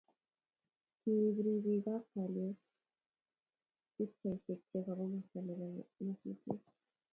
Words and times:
Kiib 0.99 1.35
ripik 1.45 1.85
ab 1.95 2.03
kalyet 2.13 2.57
pikchaishek 3.95 4.61
chebo 4.69 4.91
komasata 4.99 5.39
nebo 5.57 5.65
nyasutiet 6.05 6.63